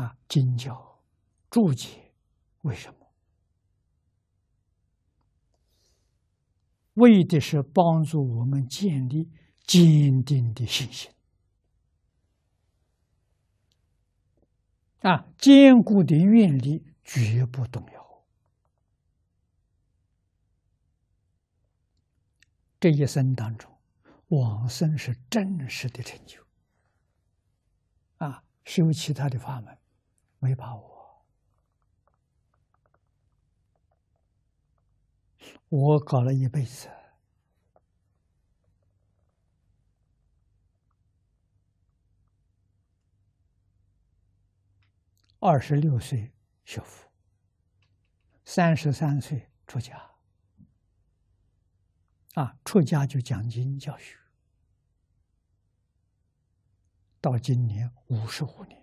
[0.00, 0.98] 啊，经教
[1.50, 2.12] 注解，
[2.62, 3.06] 为什么？
[6.94, 9.28] 为的是帮助我们建立
[9.66, 11.10] 坚定的信心，
[15.00, 18.24] 啊，坚固的愿力绝不动摇。
[22.78, 23.70] 这一生当中，
[24.28, 26.42] 往生是真实的成就。
[28.16, 29.78] 啊，修其他的法门，
[30.40, 30.90] 没把握。
[35.68, 36.90] 我搞了一辈子，
[45.38, 46.32] 二十六岁
[46.64, 47.08] 学佛，
[48.44, 50.10] 三十三岁出家。
[52.34, 54.16] 啊，出家就讲经教学，
[57.20, 58.79] 到今年五十五年，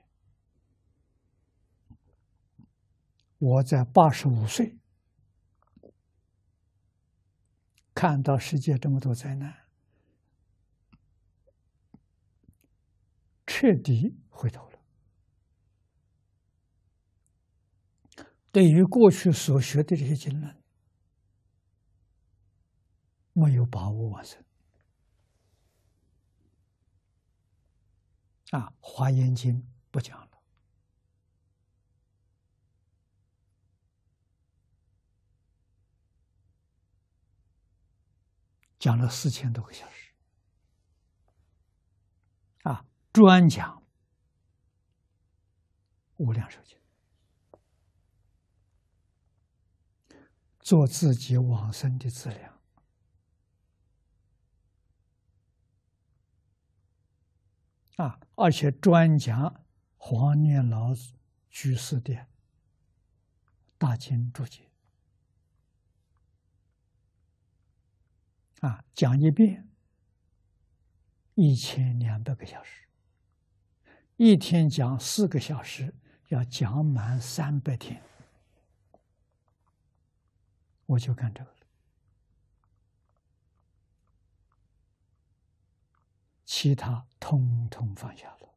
[3.39, 4.77] 我在八十五岁
[7.93, 9.67] 看到世界这么多灾难，
[13.45, 14.79] 彻底回头了。
[18.51, 20.55] 对于过去所学的这些经论。
[23.39, 24.43] 没有把握完成
[28.49, 28.61] 啊！
[28.79, 29.53] 《华严经》
[29.91, 30.26] 不讲了，
[38.87, 40.13] 讲了四千多个小时
[42.63, 42.85] 啊！
[43.11, 43.83] 专讲
[46.15, 46.77] 《无量寿经》，
[50.61, 52.57] 做自己往生的资粮。
[57.97, 58.21] 啊！
[58.35, 59.65] 而且专讲
[59.97, 60.93] 黄念老
[61.49, 62.27] 居士的
[63.77, 64.71] 大经注解，
[68.61, 69.69] 啊，讲一遍
[71.35, 72.87] 一千两百个小时，
[74.15, 75.93] 一天讲四个小时，
[76.29, 78.01] 要讲满三百天，
[80.87, 81.57] 我就干这个了。
[86.43, 88.49] 其他通通放下了，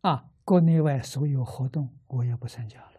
[0.00, 2.97] 啊，国内外所有活动我也不参加了，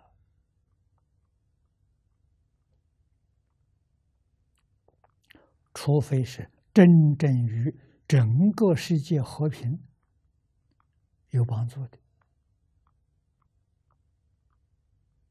[5.81, 7.73] 除非是真正与
[8.05, 9.81] 整个世界和平
[11.29, 11.97] 有帮助的，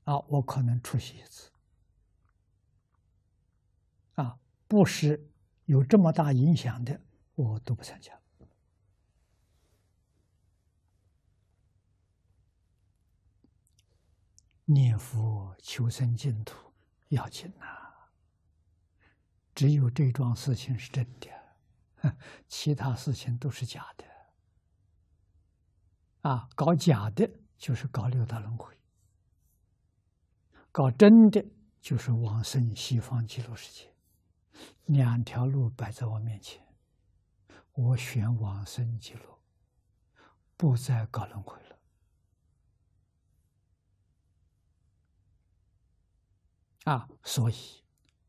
[0.05, 1.51] 啊，我可能出席一次，
[4.15, 5.31] 啊，不是。
[5.67, 6.99] 有这么大影响的，
[7.35, 8.19] 我都不参加。
[14.65, 16.73] 念佛求生净土
[17.09, 17.78] 要紧呐，
[19.59, 21.29] 只有这桩事情是真的，
[22.47, 24.05] 其他事情都是假的。
[26.21, 28.73] 啊，搞假的就是搞六道轮回，
[30.71, 31.45] 搞真的
[31.81, 33.93] 就是往生西方极乐世界。
[34.85, 36.65] 两条路摆在我面前，
[37.73, 39.41] 我选往生极乐，
[40.57, 41.79] 不再搞轮回了。
[46.85, 47.83] 啊，所以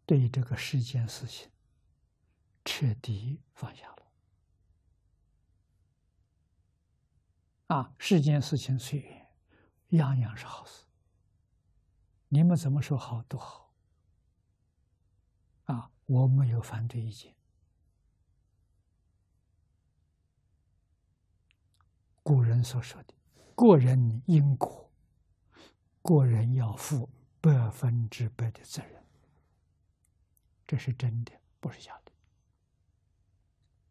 [0.09, 1.51] 对这个世间事情
[2.65, 4.11] 彻底放下了。
[7.67, 9.27] 啊，世间事情随缘，
[9.89, 10.83] 样样是好事。
[12.27, 13.71] 你们怎么说好都好。
[15.65, 15.91] 啊。
[16.07, 17.35] 我没有反对意见。
[22.23, 23.13] 古人所说的
[23.55, 24.89] “个人因果，
[26.01, 27.07] 个人要负
[27.39, 29.05] 百分之百的责任”，
[30.69, 32.08] 这是真的，不是假的。